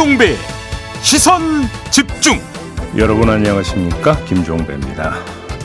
김종배 0.00 0.34
시선 1.02 1.42
집중 1.90 2.40
여러분 2.96 3.28
안녕하십니까 3.28 4.16
김종배입니다. 4.24 5.14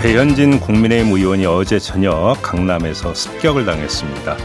배현진 0.02 0.60
국민의힘 0.60 1.14
의원이 1.14 1.46
어제 1.46 1.80
저녁 1.80 2.36
강남에서 2.42 3.14
습격을 3.14 3.66
당했습니다. 3.66 4.36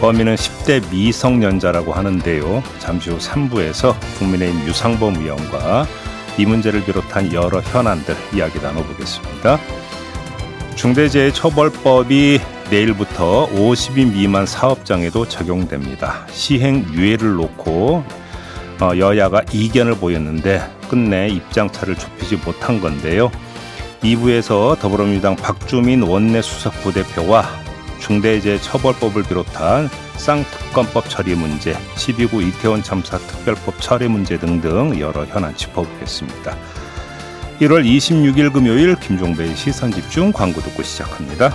범인은 0.00 0.36
10대 0.36 0.90
미성년자라고 0.90 1.92
하는데요. 1.92 2.62
잠시 2.78 3.10
후 3.10 3.18
3부에서 3.18 3.94
국민의힘 4.18 4.66
유상범 4.66 5.16
의원과 5.16 5.86
이 6.38 6.46
문제를 6.46 6.82
비롯한 6.82 7.34
여러 7.34 7.60
현안들 7.60 8.16
이야기 8.34 8.58
나눠보겠습니다. 8.58 9.60
중대재해처벌법이 10.76 12.40
내일부터 12.70 13.50
50인 13.50 14.14
미만 14.14 14.46
사업장에도 14.46 15.28
적용됩니다. 15.28 16.26
시행 16.30 16.86
유예를 16.94 17.34
놓고 17.34 18.02
어, 18.02 18.20
여야가 18.80 19.42
이견을 19.52 19.96
보였는데 19.96 20.60
끝내 20.88 21.28
입장차를 21.28 21.96
좁히지 21.96 22.36
못한 22.36 22.80
건데요. 22.80 23.30
2부에서 24.02 24.78
더불어민주당 24.78 25.36
박주민 25.36 26.02
원내 26.02 26.42
수석부대표와 26.42 27.44
중대재해처벌법을 28.00 29.24
비롯한 29.24 29.90
쌍특검법 30.16 31.08
처리 31.08 31.34
문제, 31.34 31.74
12구 31.94 32.46
이태원 32.46 32.82
참사 32.82 33.18
특별법 33.18 33.80
처리 33.80 34.08
문제 34.08 34.38
등등 34.38 34.98
여러 34.98 35.24
현안 35.26 35.54
짚어보겠습니다. 35.54 36.56
1월 37.60 37.84
26일 37.84 38.52
금요일 38.52 38.96
김종배의 38.96 39.54
시선집중 39.54 40.32
광고 40.32 40.60
듣고 40.62 40.82
시작합니다. 40.82 41.54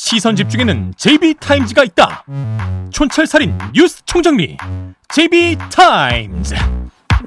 시선 0.00 0.36
집중에는 0.36 0.94
JB타임즈가 0.96 1.82
있다 1.82 2.24
촌철살인 2.90 3.58
뉴스 3.74 4.00
총정리 4.06 4.56
JB타임즈 5.08 6.54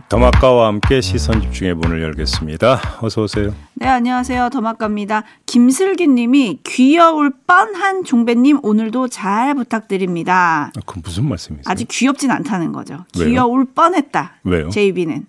더마카와 0.07 0.67
함께 0.67 1.01
시선 1.01 1.41
집중의 1.41 1.73
문을 1.75 2.01
열겠습니다. 2.01 2.79
어서 3.01 3.23
오세요. 3.23 3.53
네, 3.73 3.87
안녕하세요. 3.87 4.47
더마카입니다. 4.53 5.23
김슬기 5.45 6.07
님이 6.07 6.59
귀여울 6.63 7.33
뻔한 7.45 8.05
종배님 8.05 8.59
오늘도 8.63 9.09
잘 9.09 9.53
부탁드립니다. 9.53 10.71
아, 10.73 10.79
그건 10.85 11.03
무슨 11.03 11.27
말씀이세요? 11.27 11.63
아직 11.65 11.89
귀엽진 11.89 12.31
않다는 12.31 12.71
거죠. 12.71 13.03
왜요? 13.17 13.27
귀여울 13.27 13.65
뻔했다. 13.65 14.35
왜요? 14.45 14.69
JB는. 14.69 15.25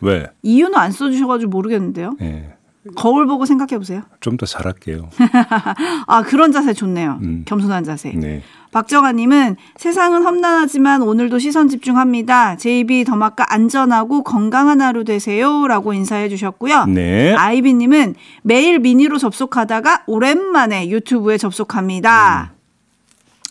왜? 0.00 0.26
이유는 0.42 0.76
안 0.76 0.90
써주셔가지고 0.90 1.50
모르겠는데요. 1.50 2.16
예. 2.20 2.54
거울 2.96 3.26
보고 3.26 3.44
생각해 3.46 3.76
보세요. 3.78 4.02
좀 4.20 4.36
더 4.36 4.46
잘할게요. 4.46 5.10
아, 6.06 6.22
그런 6.22 6.50
자세 6.52 6.72
좋네요. 6.72 7.18
음. 7.22 7.42
겸손한 7.46 7.84
자세. 7.84 8.10
네. 8.12 8.42
박정아님은 8.72 9.56
세상은 9.76 10.22
험난하지만 10.22 11.02
오늘도 11.02 11.38
시선 11.40 11.68
집중합니다. 11.68 12.56
JB 12.56 13.04
더마카 13.04 13.44
안전하고 13.52 14.22
건강한 14.22 14.80
하루 14.80 15.04
되세요라고 15.04 15.92
인사해 15.92 16.28
주셨고요. 16.28 16.86
네. 16.86 17.34
아이비님은 17.34 18.14
매일 18.42 18.78
미니로 18.78 19.18
접속하다가 19.18 20.04
오랜만에 20.06 20.88
유튜브에 20.88 21.36
접속합니다. 21.36 22.52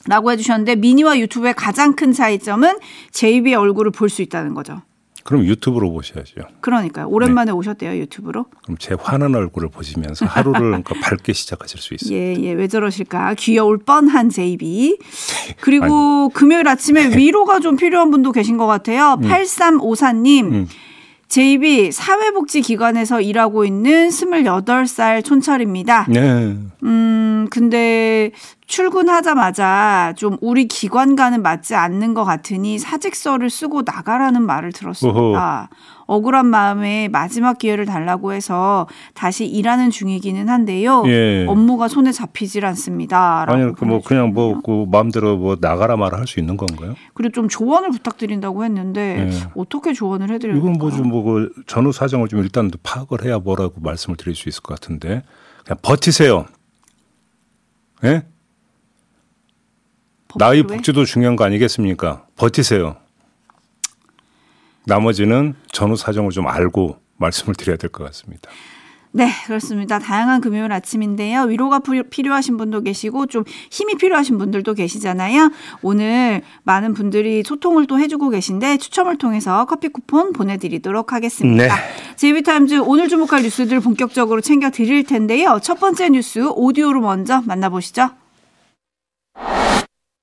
라고 0.07 0.31
해주셨는데 0.31 0.77
미니와 0.77 1.19
유튜브의 1.19 1.53
가장 1.53 1.93
큰 1.95 2.13
차이점은 2.13 2.77
JB의 3.11 3.55
얼굴을 3.55 3.91
볼 3.91 4.09
수 4.09 4.21
있다는 4.21 4.53
거죠. 4.53 4.81
그럼 5.29 5.45
유튜브로 5.45 5.91
보셔야죠. 5.91 6.41
그러니까요. 6.59 7.07
오랜만에 7.07 7.51
오셨대요 7.51 7.95
유튜브로. 7.99 8.47
그럼 8.63 8.77
제 8.79 8.95
환한 8.99 9.35
얼굴을 9.35 9.69
보시면서 9.69 10.25
하루를 10.25 10.59
그러니까 10.81 10.95
밝게 11.03 11.33
시작하실 11.33 11.79
수 11.79 11.93
있어요. 11.93 12.17
예, 12.17 12.35
예, 12.35 12.51
왜 12.53 12.67
저러실까? 12.67 13.35
귀여울 13.35 13.77
뻔한 13.77 14.31
JB. 14.31 14.97
그리고 15.61 16.29
금요일 16.29 16.67
아침에 16.67 17.15
위로가 17.15 17.59
좀 17.59 17.75
필요한 17.75 18.09
분도 18.09 18.31
계신 18.31 18.57
것 18.57 18.65
같아요. 18.65 19.19
8354님. 19.21 20.51
음. 20.51 20.67
JB 21.29 21.91
사회복지기관에서 21.91 23.21
일하고 23.21 23.63
있는 23.63 24.09
28살 24.09 25.23
촌철입니다. 25.23 26.07
네. 26.09 26.57
음, 26.83 27.47
근데 27.51 28.31
출근하자마자 28.65 30.13
좀 30.17 30.37
우리 30.41 30.67
기관과는 30.67 31.43
맞지 31.43 31.75
않는 31.75 32.15
것 32.15 32.25
같으니 32.25 32.79
사직서를 32.79 33.51
쓰고 33.51 33.83
나가라는 33.85 34.41
말을 34.41 34.71
들었습니다. 34.73 35.69
억울한 36.09 36.47
마음에 36.47 37.07
마지막 37.07 37.59
기회를 37.59 37.85
달라고 37.85 38.33
해서 38.33 38.87
다시 39.13 39.45
일하는 39.45 39.91
중이기는 39.91 40.49
한데요. 40.49 41.03
예. 41.05 41.45
업무가 41.47 41.87
손에 41.87 42.11
잡히질 42.11 42.65
않습니다. 42.65 43.45
아니 43.47 43.71
그뭐 43.75 44.01
그냥 44.01 44.33
뭐. 44.33 44.59
그 44.61 44.85
마음대로 44.89 45.37
뭐 45.37 45.55
나가라 45.61 45.95
말아 45.97 46.17
할 46.17 46.25
수 46.25 46.39
있는 46.39 46.57
건가요? 46.57 46.95
그리고 47.13 47.31
좀 47.31 47.47
조언을 47.47 47.91
부탁드린다고 47.91 48.63
했는데 48.65 49.29
예. 49.31 49.49
어떻게 49.55 49.93
조언을 49.93 50.31
해드려야 50.31 50.57
이건 50.57 50.73
될까요? 50.73 50.89
뭐좀 50.89 51.09
뭐 51.09 51.23
그 51.23 51.53
전후 51.67 51.91
사정을 51.91 52.27
좀 52.27 52.39
일단 52.39 52.71
파악을 52.81 53.23
해야 53.25 53.37
뭐라고 53.37 53.79
말씀을 53.81 54.17
드릴 54.17 54.33
수 54.35 54.49
있을 54.49 54.61
것 54.63 54.79
같은데 54.79 55.21
그냥 55.63 55.77
버티세요. 55.83 56.45
예? 58.05 58.23
나이? 60.35 60.63
복지도 60.63 61.05
중요한 61.05 61.35
거 61.35 61.43
아니겠습니까? 61.43 62.25
버티세요. 62.35 62.95
나머지는 64.89 65.55
전후 65.71 65.95
사정을 65.95 66.31
좀 66.31 66.47
알고 66.47 66.97
말씀을 67.17 67.55
드려야 67.55 67.77
될 67.77 67.89
것 67.89 68.03
같습니다. 68.05 68.49
네, 69.11 69.27
그렇습니다. 69.47 69.97
다양한 69.97 70.39
금요일 70.39 70.71
아침인데요. 70.71 71.41
위로가 71.45 71.79
부- 71.79 72.03
필요하신 72.03 72.57
분도 72.57 72.81
계시고 72.81 73.25
좀 73.25 73.43
힘이 73.71 73.95
필요하신 73.95 74.37
분들도 74.37 74.75
계시잖아요. 74.75 75.51
오늘 75.81 76.41
많은 76.61 76.93
분들이 76.93 77.41
소통을 77.43 77.87
또 77.87 77.97
해주고 77.99 78.29
계신데 78.29 78.77
추첨을 78.77 79.17
통해서 79.17 79.65
커피 79.65 79.87
쿠폰 79.87 80.31
보내드리도록 80.31 81.11
하겠습니다. 81.11 81.63
네. 81.75 82.15
제이비타임즈 82.17 82.81
오늘 82.85 83.07
주목할 83.09 83.41
뉴스들 83.41 83.79
본격적으로 83.79 84.41
챙겨 84.41 84.69
드릴 84.69 85.03
텐데요. 85.03 85.59
첫 85.63 85.79
번째 85.79 86.09
뉴스 86.09 86.47
오디오로 86.47 87.01
먼저 87.01 87.41
만나보시죠. 87.41 88.11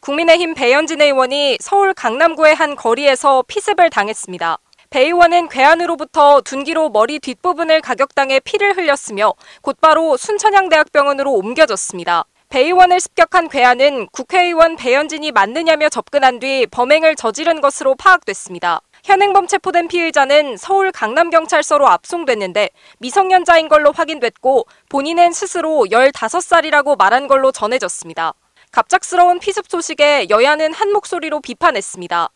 국민의힘 0.07 0.55
배현진 0.55 1.03
의원이 1.03 1.59
서울 1.61 1.93
강남구의 1.93 2.55
한 2.55 2.77
거리에서 2.77 3.43
피습을 3.49 3.91
당했습니다. 3.91 4.57
배 4.89 5.01
의원은 5.01 5.49
괴한으로부터 5.49 6.43
둔기로 6.43 6.91
머리 6.91 7.19
뒷부분을 7.19 7.81
가격당해 7.81 8.39
피를 8.39 8.77
흘렸으며 8.77 9.33
곧바로 9.63 10.17
순천향대학병원으로 10.17 11.33
옮겨졌습니다. 11.33 12.25
배 12.49 12.61
의원을 12.61 13.01
습격한 13.01 13.49
괴한은 13.49 14.07
국회의원 14.13 14.77
배현진이 14.77 15.33
맞느냐며 15.33 15.89
접근한 15.89 16.39
뒤 16.39 16.69
범행을 16.71 17.17
저지른 17.17 17.61
것으로 17.61 17.97
파악됐습니다. 17.97 18.83
현행범 19.03 19.49
체포된 19.49 19.89
피의자는 19.89 20.57
서울 20.57 20.93
강남경찰서로 20.93 21.89
압송됐는데 21.89 22.71
미성년자인 22.99 23.69
걸로 23.69 23.91
확인됐고 23.91 24.67
본인은 24.89 25.33
스스로 25.33 25.85
15살이라고 25.91 26.97
말한 26.97 27.27
걸로 27.27 27.51
전해졌습니다. 27.51 28.35
갑작스러운 28.77 29.39
피습 29.39 29.71
소식에 29.71 30.27
여야는 30.29 30.75
한 30.75 30.93
목소리로 30.93 31.41
비판했습니다. 31.41 32.29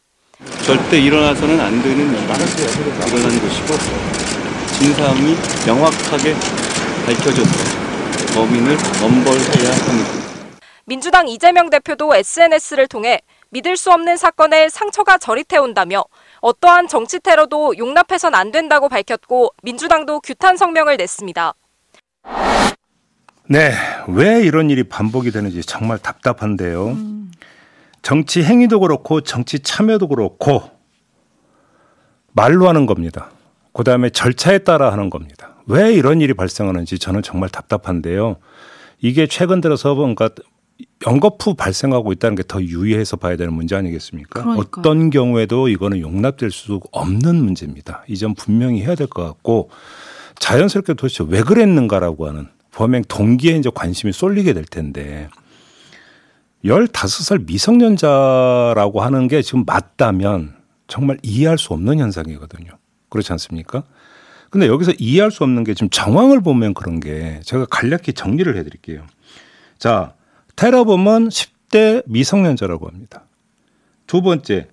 절대 0.64 0.98
일어나서는 0.98 1.60
안 1.60 1.82
되는 1.82 2.06
일어난 2.06 3.40
것이고 3.40 3.74
진상이 4.78 5.36
명확하게 5.66 6.32
밝혀져서 7.04 7.50
범인을 8.34 8.72
엄벌해야 9.04 9.70
합니다. 9.70 10.60
민주당 10.86 11.28
이재명 11.28 11.68
대표도 11.68 12.14
SNS를 12.14 12.88
통해 12.88 13.20
믿을 13.50 13.76
수 13.76 13.92
없는 13.92 14.16
사건에 14.16 14.70
상처가 14.70 15.18
저릿해온다며 15.18 16.02
어떠한 16.40 16.88
정치 16.88 17.20
테러도 17.20 17.76
용납해선 17.76 18.34
안 18.34 18.50
된다고 18.50 18.88
밝혔고 18.88 19.52
민주당도 19.62 20.20
규탄 20.20 20.56
성명을 20.56 20.96
냈습니다. 20.96 21.52
네, 23.50 23.72
왜 24.06 24.42
이런 24.44 24.70
일이 24.70 24.84
반복이 24.84 25.32
되는지 25.32 25.62
정말 25.62 25.98
답답한데요. 25.98 26.96
정치 28.00 28.44
행위도 28.44 28.78
그렇고 28.78 29.22
정치 29.22 29.58
참여도 29.58 30.06
그렇고 30.06 30.62
말로 32.32 32.68
하는 32.68 32.86
겁니다. 32.86 33.30
그 33.72 33.82
다음에 33.82 34.08
절차에 34.10 34.58
따라 34.58 34.92
하는 34.92 35.10
겁니다. 35.10 35.56
왜 35.66 35.92
이런 35.92 36.20
일이 36.20 36.32
발생하는지 36.32 37.00
저는 37.00 37.22
정말 37.22 37.48
답답한데요. 37.48 38.36
이게 39.00 39.26
최근 39.26 39.60
들어서 39.60 39.96
뭔가 39.96 40.30
연거푸 41.04 41.54
발생하고 41.54 42.12
있다는 42.12 42.36
게 42.36 42.42
더 42.44 42.62
유의해서 42.62 43.16
봐야 43.16 43.36
되는 43.36 43.52
문제 43.52 43.74
아니겠습니까? 43.74 44.42
그러니까요. 44.42 44.64
어떤 44.80 45.10
경우에도 45.10 45.68
이거는 45.68 45.98
용납될 46.00 46.52
수 46.52 46.80
없는 46.92 47.34
문제입니다. 47.36 48.04
이 48.08 48.16
점 48.16 48.34
분명히 48.34 48.82
해야 48.82 48.94
될 48.94 49.08
것 49.08 49.24
같고 49.24 49.70
자연스럽게 50.38 50.94
도대체 50.94 51.24
왜 51.28 51.42
그랬는가라고 51.42 52.28
하는 52.28 52.46
범행 52.72 53.04
동기에 53.08 53.56
이제 53.56 53.70
관심이 53.74 54.12
쏠리게 54.12 54.52
될 54.52 54.64
텐데 54.64 55.28
15살 56.64 57.46
미성년자라고 57.46 59.00
하는 59.00 59.28
게 59.28 59.42
지금 59.42 59.64
맞다면 59.64 60.54
정말 60.86 61.18
이해할 61.22 61.58
수 61.58 61.72
없는 61.72 61.98
현상이거든요. 61.98 62.70
그렇지 63.08 63.32
않습니까? 63.32 63.84
근데 64.50 64.66
여기서 64.66 64.92
이해할 64.98 65.30
수 65.30 65.44
없는 65.44 65.64
게 65.64 65.74
지금 65.74 65.88
정황을 65.90 66.40
보면 66.42 66.74
그런 66.74 67.00
게 67.00 67.40
제가 67.44 67.66
간략히 67.66 68.12
정리를 68.12 68.56
해 68.56 68.64
드릴게요. 68.64 69.06
자, 69.78 70.14
테러범은 70.56 71.28
10대 71.28 72.02
미성년자라고 72.06 72.88
합니다. 72.88 73.24
두 74.06 74.22
번째, 74.22 74.68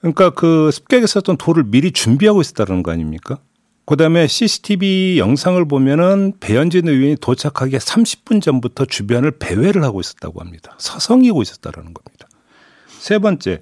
그러니까 0.00 0.30
그 0.30 0.70
습격에 0.70 1.06
썼던 1.06 1.38
돌을 1.38 1.64
미리 1.64 1.90
준비하고 1.90 2.42
있었다는 2.42 2.82
거 2.82 2.92
아닙니까? 2.92 3.38
그 3.86 3.96
다음에 3.96 4.26
CCTV 4.26 5.18
영상을 5.18 5.64
보면은 5.66 6.32
배현진 6.40 6.88
의원이 6.88 7.16
도착하기 7.20 7.76
30분 7.76 8.42
전부터 8.42 8.84
주변을 8.86 9.38
배회를 9.38 9.84
하고 9.84 10.00
있었다고 10.00 10.40
합니다. 10.40 10.74
서성이고 10.78 11.40
있었다라는 11.40 11.94
겁니다. 11.94 12.28
세 12.98 13.20
번째, 13.20 13.60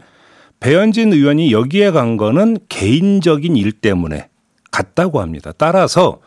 배현진 0.61 1.13
의원이 1.13 1.53
여기에 1.53 1.91
간 1.91 2.17
거는 2.17 2.57
개인적인 2.71 3.55
일 3.57 3.73
때문에 3.73 4.31
갔다고 4.71 5.21
합니다. 5.21 5.53
따라서 5.57 6.21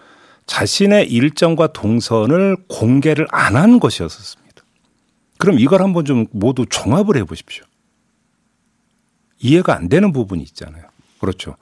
자신의 0.46 1.12
일정과 1.12 1.74
동선을 1.74 2.56
공개를 2.70 3.28
안 3.32 3.56
한 3.56 3.80
것이었습니다. 3.80 4.64
그럼 5.40 5.60
이걸 5.60 5.82
한번 5.82 6.06
좀 6.06 6.28
모두 6.32 6.66
종합을 6.70 7.18
해 7.18 7.24
보십시오. 7.24 7.66
이해가 9.40 9.76
안 9.76 9.90
되는 9.90 10.14
부분이 10.14 10.44
있잖아요. 10.44 10.84
그렇죠. 11.20 11.56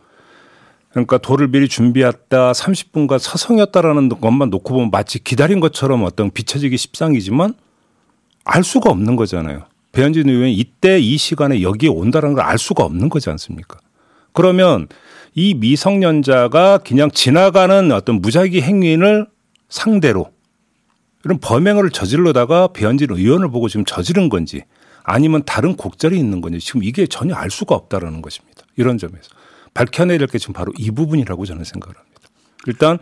그러니까 0.95 1.17
돌을 1.17 1.49
미리 1.49 1.67
준비했다 1.67 2.53
30분간 2.53 3.19
서성였다라는 3.19 4.07
것만 4.07 4.49
놓고 4.49 4.73
보면 4.73 4.91
마치 4.91 5.21
기다린 5.21 5.59
것처럼 5.59 6.05
어떤 6.05 6.31
비춰지기 6.31 6.77
십상이지만 6.77 7.53
알 8.45 8.63
수가 8.63 8.91
없는 8.91 9.17
거잖아요. 9.17 9.65
배현진 9.91 10.29
의원이 10.29 10.53
이때 10.55 10.97
이 10.97 11.17
시간에 11.17 11.61
여기에 11.61 11.89
온다는 11.89 12.33
걸 12.33 12.45
알 12.45 12.57
수가 12.57 12.85
없는 12.85 13.09
거지 13.09 13.29
않습니까? 13.29 13.77
그러면 14.31 14.87
이 15.33 15.53
미성년자가 15.55 16.77
그냥 16.77 17.11
지나가는 17.11 17.91
어떤 17.91 18.21
무작위 18.21 18.61
행위를 18.61 19.27
상대로 19.67 20.31
이런 21.25 21.39
범행을 21.39 21.89
저질러다가 21.89 22.69
배현진 22.69 23.09
의원을 23.11 23.49
보고 23.49 23.67
지금 23.67 23.83
저지른 23.83 24.29
건지 24.29 24.63
아니면 25.03 25.43
다른 25.45 25.75
곡절이 25.75 26.17
있는 26.17 26.39
건지 26.39 26.59
지금 26.59 26.83
이게 26.83 27.05
전혀 27.05 27.35
알 27.35 27.51
수가 27.51 27.75
없다라는 27.75 28.21
것입니다. 28.21 28.63
이런 28.77 28.97
점에서 28.97 29.29
밝혀내야 29.75 30.17
될 30.17 30.27
게 30.27 30.39
지금 30.39 30.53
바로 30.53 30.73
이 30.79 30.89
부분이라고 30.89 31.45
저는 31.45 31.63
생각을 31.63 31.95
합니다. 31.95 32.21
일단 32.65 32.97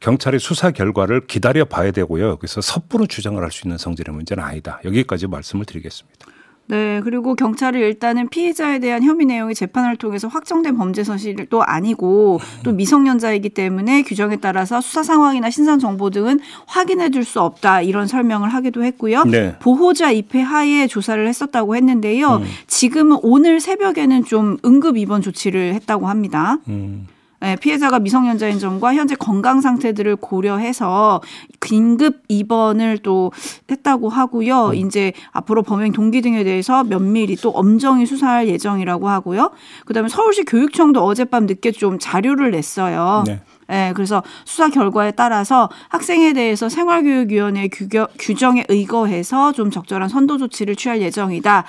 경찰의 0.00 0.38
수사 0.38 0.70
결과를 0.70 1.26
기다려 1.26 1.64
봐야 1.64 1.90
되고요. 1.90 2.36
그래서 2.36 2.60
섣부른 2.60 3.08
주장을 3.08 3.42
할 3.42 3.50
수 3.50 3.66
있는 3.66 3.78
성질의 3.78 4.14
문제는 4.14 4.44
아니다. 4.44 4.80
여기까지 4.84 5.26
말씀을 5.26 5.64
드리겠습니다. 5.64 6.26
네, 6.68 7.00
그리고 7.02 7.34
경찰이 7.34 7.78
일단은 7.78 8.28
피해자에 8.28 8.78
대한 8.78 9.02
혐의 9.02 9.26
내용이 9.26 9.54
재판을 9.54 9.96
통해서 9.96 10.28
확정된 10.28 10.76
범죄 10.76 11.04
사실도 11.04 11.62
아니고 11.62 12.40
또 12.62 12.72
미성년자이기 12.72 13.50
때문에 13.50 14.02
규정에 14.02 14.36
따라서 14.36 14.80
수사 14.80 15.02
상황이나 15.02 15.50
신상 15.50 15.78
정보 15.78 16.10
등은 16.10 16.40
확인해 16.66 17.10
줄 17.10 17.28
수 17.28 17.40
없다 17.40 17.82
이런 17.82 18.06
설명을 18.06 18.48
하기도 18.48 18.82
했고요. 18.84 19.24
네. 19.24 19.54
보호자 19.58 20.10
입회 20.10 20.40
하에 20.40 20.86
조사를 20.86 21.26
했었다고 21.28 21.76
했는데요. 21.76 22.36
음. 22.36 22.44
지금은 22.66 23.18
오늘 23.22 23.60
새벽에는 23.60 24.24
좀 24.24 24.56
응급 24.64 24.96
입원 24.96 25.20
조치를 25.20 25.74
했다고 25.74 26.08
합니다. 26.08 26.58
음. 26.68 27.06
네, 27.40 27.56
피해자가 27.56 28.00
미성년자인 28.00 28.58
점과 28.58 28.94
현재 28.94 29.14
건강 29.14 29.60
상태들을 29.60 30.16
고려해서 30.16 31.20
긴급 31.60 32.22
입원을 32.28 32.98
또 32.98 33.30
했다고 33.70 34.08
하고요. 34.08 34.72
이제 34.74 35.12
앞으로 35.30 35.62
범행 35.62 35.92
동기 35.92 36.20
등에 36.20 36.42
대해서 36.42 36.82
면밀히 36.82 37.36
또 37.36 37.50
엄정히 37.50 38.06
수사할 38.06 38.48
예정이라고 38.48 39.08
하고요. 39.08 39.50
그다음에 39.86 40.08
서울시 40.08 40.44
교육청도 40.44 41.04
어젯밤 41.04 41.46
늦게 41.46 41.72
좀 41.72 41.98
자료를 42.00 42.50
냈어요. 42.50 43.24
네. 43.26 43.40
네, 43.68 43.92
그래서 43.94 44.22
수사 44.46 44.70
결과에 44.70 45.10
따라서 45.10 45.68
학생에 45.90 46.32
대해서 46.32 46.68
생활교육위원회 46.70 47.68
규겨, 47.68 48.08
규정에 48.18 48.64
의거해서 48.68 49.52
좀 49.52 49.70
적절한 49.70 50.08
선도 50.08 50.38
조치를 50.38 50.74
취할 50.74 51.02
예정이다. 51.02 51.64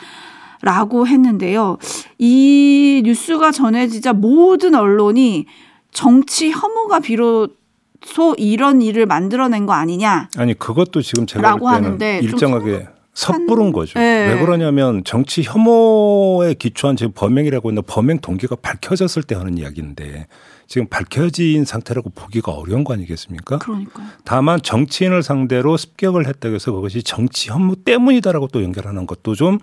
라고 0.62 1.08
했는데요. 1.08 1.78
이 2.18 3.02
뉴스가 3.06 3.52
전해지자 3.52 4.14
모든 4.14 4.76
언론이 4.76 5.46
정치 5.92 6.52
혐오가 6.52 7.00
비로소 7.00 8.36
이런 8.38 8.82
일을 8.82 9.06
만들어낸 9.06 9.66
거 9.66 9.74
아니냐. 9.74 10.30
아니 10.38 10.54
그것도 10.54 11.02
지금 11.02 11.26
제가 11.26 11.42
라고 11.42 11.70
볼 11.70 11.98
때는 11.98 12.24
일정하게 12.24 12.88
섣부른 13.14 13.74
거죠. 13.74 14.00
네. 14.00 14.34
왜 14.34 14.40
그러냐면 14.40 15.04
정치 15.04 15.44
혐오에 15.44 16.54
기초한 16.54 16.96
지금 16.96 17.12
범행이라고 17.14 17.70
했는데 17.70 17.86
범행 17.86 18.20
동기가 18.20 18.56
밝혀졌을 18.56 19.24
때 19.24 19.36
하는 19.36 19.58
이야기인데 19.58 20.28
지금 20.68 20.88
밝혀진 20.88 21.66
상태라고 21.66 22.12
보기가 22.12 22.52
어려운 22.52 22.84
거 22.84 22.94
아니겠습니까? 22.94 23.58
그러니까요. 23.58 24.06
다만 24.24 24.62
정치인을 24.62 25.24
상대로 25.24 25.76
습격을 25.76 26.28
했다고 26.28 26.56
해서 26.56 26.72
그것이 26.72 27.04
정치 27.04 27.50
혐오 27.50 27.76
때문이다라고 27.76 28.48
또 28.48 28.64
연결하는 28.64 29.06
것도 29.08 29.36
좀 29.36 29.58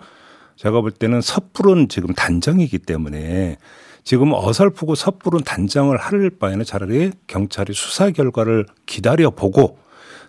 제가 0.57 0.81
볼 0.81 0.91
때는 0.91 1.21
섣부른 1.21 1.87
지금 1.87 2.13
단정이기 2.13 2.79
때문에 2.79 3.57
지금 4.03 4.33
어설프고 4.33 4.95
섣부른 4.95 5.43
단정을 5.43 5.97
할 5.97 6.29
바에는 6.29 6.65
차라리 6.65 7.11
경찰이 7.27 7.73
수사 7.73 8.09
결과를 8.09 8.65
기다려 8.85 9.29
보고 9.29 9.77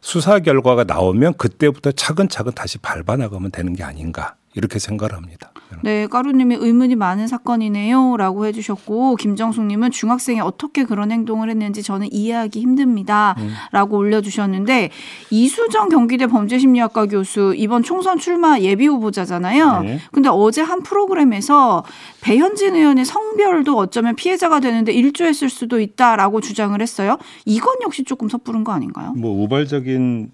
수사 0.00 0.38
결과가 0.38 0.84
나오면 0.84 1.34
그때부터 1.34 1.92
차근차근 1.92 2.52
다시 2.52 2.78
밟아 2.78 3.16
나가면 3.16 3.50
되는 3.50 3.72
게 3.74 3.82
아닌가 3.82 4.36
이렇게 4.58 4.80
생각을 4.80 5.14
합니다. 5.14 5.52
네, 5.82 6.08
까루님이 6.08 6.56
의문이 6.56 6.96
많은 6.96 7.28
사건이네요. 7.28 8.16
라고 8.16 8.46
해주셨고, 8.46 9.14
김정숙님은 9.16 9.92
중학생이 9.92 10.40
어떻게 10.40 10.82
그런 10.82 11.12
행동을 11.12 11.48
했는지 11.48 11.84
저는 11.84 12.08
이해하기 12.10 12.60
힘듭니다. 12.60 13.36
음. 13.38 13.52
라고 13.70 13.96
올려주셨는데, 13.98 14.90
이수정 15.30 15.88
경기대 15.88 16.26
범죄심리학과 16.26 17.06
교수, 17.06 17.54
이번 17.56 17.84
총선 17.84 18.18
출마 18.18 18.58
예비 18.58 18.86
후보자잖아요. 18.88 19.82
네. 19.82 20.00
근데 20.10 20.28
어제 20.28 20.62
한 20.62 20.82
프로그램에서 20.82 21.84
배현진 22.20 22.74
의원의 22.74 23.04
성별도 23.04 23.76
어쩌면 23.76 24.16
피해자가 24.16 24.58
되는데 24.58 24.92
일조했을 24.92 25.48
수도 25.48 25.78
있다라고 25.78 26.40
주장을 26.40 26.80
했어요. 26.80 27.18
이건 27.44 27.76
역시 27.82 28.02
조금 28.02 28.28
섣부른 28.28 28.64
거 28.64 28.72
아닌가요? 28.72 29.12
뭐 29.12 29.44
우발적인 29.44 30.32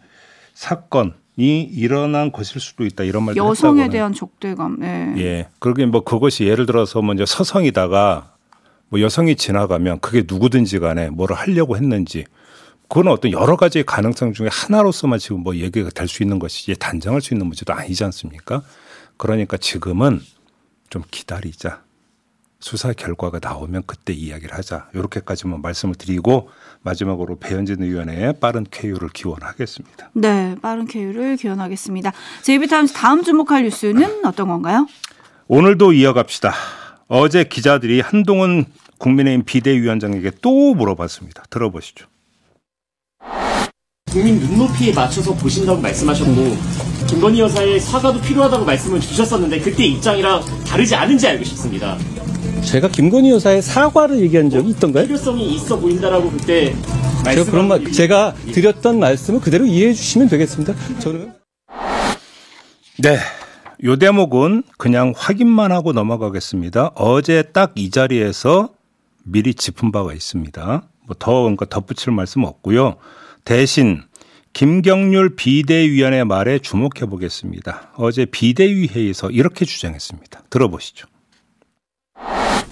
사건 0.55 1.15
이 1.37 1.61
일어난 1.63 2.31
것일 2.31 2.61
수도 2.61 2.85
있다 2.87 3.05
이런 3.05 3.25
말도 3.25 3.45
여성에 3.45 3.83
했다고는. 3.83 3.91
대한 3.91 4.13
적대감. 4.13 4.77
네. 4.81 5.15
예. 5.19 5.49
그러게 5.59 5.85
뭐 5.87 6.05
그것이 6.05 6.45
예를 6.45 6.67
들어서 6.67 7.03
먼저 7.03 7.27
서성이다가 7.27 8.35
뭐 8.89 9.01
여성이 9.01 9.35
지나가면 9.35 10.01
그게 10.01 10.25
누구든지 10.27 10.79
간에 10.79 11.11
뭐를 11.11 11.35
하려고 11.37 11.77
했는지 11.77 12.25
그건 12.89 13.09
어떤 13.09 13.33
여러 13.33 13.57
가지의 13.57 13.85
가능성 13.85 14.33
중에 14.35 14.49
하나로서만 14.53 15.19
지금 15.19 15.41
뭐 15.41 15.57
얘기가 15.57 15.91
될 15.91 16.07
수 16.07 16.23
있는 16.23 16.39
것이지 16.39 16.77
단정할 16.77 17.21
수 17.21 17.35
있는 17.35 17.47
문제도 17.47 17.73
아니지 17.73 18.05
않습니까? 18.05 18.63
그러니까 19.17 19.57
지금은 19.57 20.21
좀 20.91 21.03
기다리자. 21.11 21.83
수사 22.65 22.95
결과가 22.95 23.41
나오면 23.43 23.83
그때 23.87 24.15
이야기를 24.15 24.57
하자. 24.57 24.89
이렇게까지만 24.95 25.61
말씀을 25.61 25.97
드리고 25.97 26.49
마지막으로 26.81 27.37
배현진 27.37 27.83
의원의 27.83 28.41
빠른 28.41 28.65
쾌유를 28.71 29.11
기원하겠습니다. 29.11 30.09
네, 30.15 30.57
빠른 30.63 30.87
쾌유를 30.87 31.37
기원하겠습니다. 31.37 32.15
제이비타임스 32.41 32.95
다음 32.95 33.23
주목할 33.23 33.65
뉴스는 33.65 34.25
어떤 34.25 34.49
건가요? 34.49 34.87
오늘도 35.47 35.93
이어갑시다. 35.93 36.55
어제 37.09 37.45
기자들이 37.45 38.01
한동훈 38.01 38.65
국민의힘 38.97 39.45
비대위원장에게 39.45 40.31
또 40.41 40.75
물어봤습니다. 40.75 41.43
들어보시죠. 41.51 42.07
국민 44.11 44.39
눈높이에 44.39 44.95
맞춰서 44.95 45.35
보신다고 45.35 45.83
말씀하셨고 45.83 46.57
김건희 47.09 47.41
여사의 47.41 47.79
사과도 47.79 48.23
필요하다고 48.23 48.65
말씀을 48.65 49.01
주셨었는데 49.01 49.61
그때 49.61 49.85
입장이랑 49.85 50.41
다르지 50.67 50.95
않은지 50.95 51.29
알고 51.29 51.45
싶습니다. 51.45 51.99
제가 52.67 52.89
김건희 52.89 53.31
여사의 53.31 53.63
사과를 53.63 54.21
얘기한 54.21 54.51
적이 54.51 54.71
있던가요? 54.71 55.07
필요성이 55.07 55.55
있어 55.57 55.79
보인다라고 55.79 56.31
그때 56.31 56.75
제가 57.25 57.45
그런 57.51 57.69
말, 57.69 57.91
제가 57.93 58.35
드렸던 58.53 58.99
말씀을 58.99 59.41
그대로 59.41 59.65
이해해 59.65 59.93
주시면 59.95 60.29
되겠습니다. 60.29 60.75
저는 61.01 61.33
네. 62.99 63.19
요 63.85 63.97
대목은 63.97 64.63
그냥 64.79 65.13
확인만 65.17 65.73
하고 65.73 65.93
넘어가겠습니다. 65.93 66.93
어제 66.95 67.43
딱 67.43 67.73
이 67.77 67.91
자리에서 67.91 68.71
미리 69.25 69.55
짚은 69.55 69.93
바가 69.93 70.13
있습니다. 70.13 70.63
뭐 71.07 71.17
더 71.19 71.43
그러니까 71.43 71.67
덧붙일 71.67 72.13
말씀 72.13 72.45
없고요. 72.45 72.97
대신 73.45 74.03
김경률 74.53 75.37
비대위원의 75.37 76.25
말에 76.25 76.59
주목해 76.61 77.07
보겠습니다. 77.11 77.93
어제 77.97 78.25
비대위 78.25 78.87
회의에서 78.89 79.31
이렇게 79.31 79.65
주장했습니다. 79.65 80.45
들어보시죠. 80.51 81.07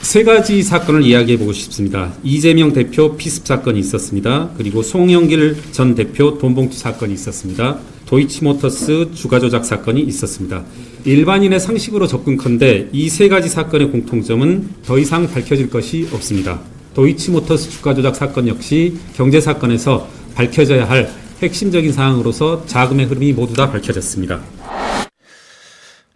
세 0.03 0.25
가지 0.25 0.63
사건을 0.63 1.05
이야기해 1.05 1.39
보고 1.39 1.53
싶습니다. 1.53 2.13
이재명 2.25 2.73
대표 2.73 3.17
피습 3.17 3.47
사건이 3.47 3.79
있었습니다. 3.81 4.51
그리고 4.59 4.83
송영길 4.83 5.57
전 5.71 5.95
대표 5.95 6.39
돈봉투 6.39 6.77
사건이 6.77 7.15
있었습니다. 7.15 7.79
도이치모터스 8.07 9.13
주가 9.15 9.39
조작 9.41 9.65
사건이 9.65 10.03
있었습니다. 10.03 10.65
일반인의 11.05 11.61
상식으로 11.61 12.07
접근컨대 12.07 12.89
이 12.93 13.09
세 13.09 13.29
가지 13.29 13.49
사건의 13.49 13.91
공통점은 13.91 14.69
더 14.85 14.99
이상 14.99 15.27
밝혀질 15.31 15.71
것이 15.71 16.09
없습니다. 16.13 16.61
도이치모터스 16.95 17.71
주가 17.71 17.95
조작 17.95 18.17
사건 18.17 18.49
역시 18.49 18.99
경제 19.15 19.41
사건에서 19.41 20.09
밝혀져야 20.35 20.89
할 20.89 21.11
핵심적인 21.41 21.93
사항으로서 21.93 22.65
자금의 22.67 23.07
흐름이 23.07 23.33
모두 23.33 23.55
다 23.55 23.71
밝혀졌습니다. 23.71 24.41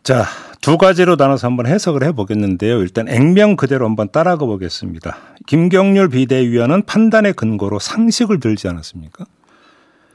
자, 0.02 0.26
두 0.66 0.78
가지로 0.78 1.14
나눠서 1.14 1.46
한번 1.46 1.68
해석을 1.68 2.02
해보겠는데요. 2.02 2.80
일단 2.80 3.08
액면 3.08 3.54
그대로 3.54 3.86
한번 3.86 4.08
따라가 4.10 4.46
보겠습니다. 4.46 5.16
김경률 5.46 6.08
비대위원은 6.08 6.82
판단의 6.86 7.34
근거로 7.34 7.78
상식을 7.78 8.40
들지 8.40 8.66
않았습니까? 8.66 9.26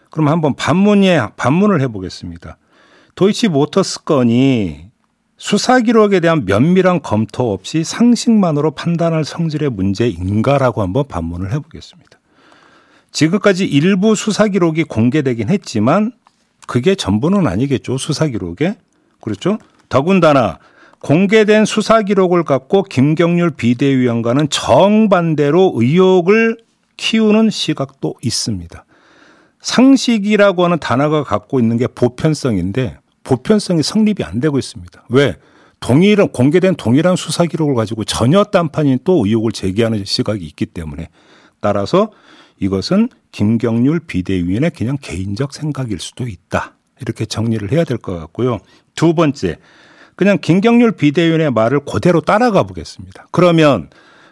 그럼 0.09 0.27
한번 0.27 0.53
반문에 0.57 1.25
반문을 1.37 1.79
해보겠습니다. 1.79 2.57
도이치 3.15 3.47
모터스 3.47 4.03
건이 4.03 4.89
수사 5.37 5.79
기록에 5.79 6.19
대한 6.19 6.43
면밀한 6.43 7.01
검토 7.01 7.53
없이 7.53 7.85
상식만으로 7.85 8.71
판단할 8.71 9.23
성질의 9.23 9.69
문제인가라고 9.69 10.81
한번 10.81 11.07
반문을 11.07 11.53
해보겠습니다. 11.53 12.19
지금까지 13.11 13.65
일부 13.65 14.15
수사 14.15 14.49
기록이 14.49 14.83
공개되긴 14.83 15.47
했지만 15.47 16.11
그게 16.67 16.95
전부는 16.95 17.47
아니겠죠. 17.47 17.97
수사 17.97 18.27
기록에. 18.27 18.75
그렇죠? 19.21 19.57
더군다나 19.91 20.57
공개된 21.01 21.65
수사 21.65 22.01
기록을 22.01 22.43
갖고 22.43 22.81
김경률 22.81 23.51
비대위원과는 23.51 24.47
정반대로 24.49 25.73
의혹을 25.75 26.57
키우는 26.95 27.49
시각도 27.49 28.15
있습니다. 28.21 28.85
상식이라고 29.59 30.63
하는 30.63 30.79
단어가 30.79 31.23
갖고 31.23 31.59
있는 31.59 31.77
게 31.77 31.87
보편성인데 31.87 32.99
보편성이 33.23 33.83
성립이 33.83 34.23
안 34.23 34.39
되고 34.39 34.57
있습니다. 34.57 35.03
왜? 35.09 35.35
동일한 35.81 36.29
공개된 36.29 36.75
동일한 36.75 37.17
수사 37.17 37.45
기록을 37.45 37.75
가지고 37.75 38.05
전혀 38.05 38.45
딴판인 38.45 38.99
또 39.03 39.25
의혹을 39.25 39.51
제기하는 39.51 40.05
시각이 40.05 40.45
있기 40.45 40.67
때문에 40.67 41.09
따라서 41.59 42.11
이것은 42.59 43.09
김경률 43.31 44.01
비대위원의 44.07 44.71
그냥 44.71 44.97
개인적 45.01 45.53
생각일 45.53 45.99
수도 45.99 46.27
있다. 46.27 46.75
이렇게 47.01 47.25
정리를 47.25 47.71
해야 47.71 47.83
될 47.83 47.97
것 47.97 48.17
같고요. 48.17 48.59
두 48.95 49.13
번째, 49.13 49.57
그냥 50.15 50.37
김경률 50.39 50.93
비대위원의 50.93 51.51
말을 51.51 51.81
그대로 51.85 52.21
따라가 52.21 52.63
보겠습니다. 52.63 53.27
그러면 53.31 53.89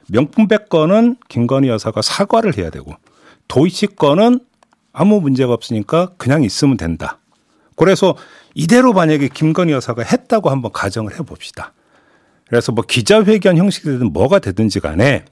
명품백 0.08 0.70
건은 0.70 1.18
김건희 1.28 1.68
여사가 1.70 2.02
사과를 2.02 2.58
해야 2.58 2.70
되고 2.70 2.94
도이치 3.48 3.88
건은 3.96 4.40
아무 4.94 5.22
문제가 5.22 5.54
없으니까 5.54 6.12
그냥 6.18 6.44
있으면 6.44 6.78
된다. 6.78 7.20
그래서 7.76 8.16
이대로 8.56 8.94
만약에 8.94 9.30
김건희 9.30 9.72
여사가 9.72 10.04
했다고 10.04 10.50
한번 10.50 10.72
가정을 10.72 11.14
해 11.14 11.24
봅시다. 11.24 11.74
그래서 12.48 12.72
뭐 12.72 12.84
기자회견 12.88 13.58
형식이든 13.58 14.12
뭐가 14.12 14.40
되든지 14.40 14.80
간에 14.80 15.26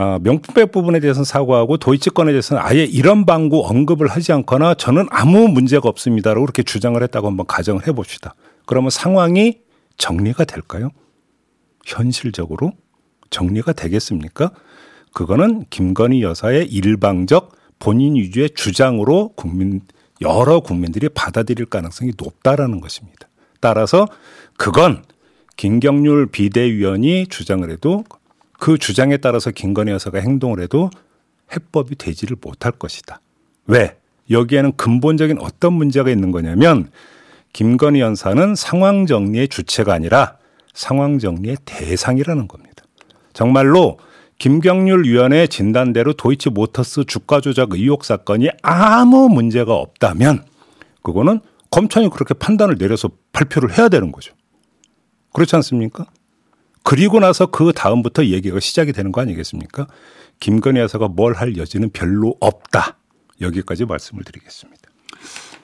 아, 0.00 0.20
명품백 0.22 0.70
부분에 0.70 1.00
대해서는 1.00 1.24
사과하고 1.24 1.76
도이치 1.76 2.10
건에 2.10 2.30
대해서는 2.30 2.62
아예 2.64 2.84
이런 2.84 3.26
방구 3.26 3.66
언급을 3.66 4.06
하지 4.06 4.32
않거나 4.32 4.74
저는 4.74 5.08
아무 5.10 5.48
문제가 5.48 5.88
없습니다라고 5.88 6.46
그렇게 6.46 6.62
주장을 6.62 7.02
했다고 7.02 7.26
한번 7.26 7.46
가정을 7.46 7.86
해 7.88 7.92
봅시다. 7.92 8.36
그러면 8.64 8.90
상황이 8.90 9.58
정리가 9.96 10.44
될까요? 10.44 10.90
현실적으로 11.84 12.74
정리가 13.30 13.72
되겠습니까? 13.72 14.52
그거는 15.12 15.64
김건희 15.68 16.22
여사의 16.22 16.66
일방적 16.68 17.56
본인 17.80 18.14
위주의 18.14 18.48
주장으로 18.50 19.30
국민 19.34 19.80
여러 20.20 20.60
국민들이 20.60 21.08
받아들일 21.08 21.66
가능성이 21.66 22.12
높다라는 22.16 22.80
것입니다. 22.80 23.28
따라서 23.60 24.06
그건 24.56 25.02
김경률 25.56 26.26
비대위원이 26.26 27.26
주장을 27.26 27.68
해도 27.68 28.04
그 28.58 28.76
주장에 28.76 29.16
따라서 29.16 29.50
김건희 29.50 29.92
여사가 29.92 30.18
행동을 30.18 30.60
해도 30.60 30.90
해법이 31.54 31.96
되지를 31.96 32.36
못할 32.40 32.72
것이다. 32.72 33.20
왜? 33.66 33.96
여기에는 34.30 34.72
근본적인 34.76 35.38
어떤 35.40 35.72
문제가 35.72 36.10
있는 36.10 36.32
거냐면 36.32 36.90
김건희 37.52 38.00
여사는 38.00 38.54
상황 38.54 39.06
정리의 39.06 39.48
주체가 39.48 39.94
아니라 39.94 40.36
상황 40.74 41.18
정리의 41.18 41.56
대상이라는 41.64 42.46
겁니다. 42.48 42.84
정말로 43.32 43.98
김경률 44.38 45.04
위원의 45.04 45.48
진단대로 45.48 46.12
도이치 46.12 46.50
모터스 46.50 47.04
주가 47.04 47.40
조작 47.40 47.72
의혹 47.72 48.04
사건이 48.04 48.50
아무 48.62 49.28
문제가 49.28 49.74
없다면 49.74 50.44
그거는 51.02 51.40
검찰이 51.70 52.08
그렇게 52.10 52.34
판단을 52.34 52.76
내려서 52.76 53.08
발표를 53.32 53.76
해야 53.78 53.88
되는 53.88 54.12
거죠. 54.12 54.34
그렇지 55.32 55.56
않습니까? 55.56 56.06
그리고 56.88 57.20
나서 57.20 57.44
그 57.44 57.72
다음부터 57.74 58.24
얘기가 58.24 58.60
시작이 58.60 58.94
되는 58.94 59.12
거 59.12 59.20
아니겠습니까? 59.20 59.86
김건희 60.40 60.80
여사가 60.80 61.08
뭘 61.08 61.34
할 61.34 61.58
여지는 61.58 61.90
별로 61.90 62.34
없다. 62.40 62.96
여기까지 63.42 63.84
말씀을 63.84 64.24
드리겠습니다. 64.24 64.80